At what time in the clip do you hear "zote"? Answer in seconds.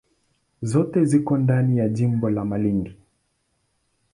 0.61-1.05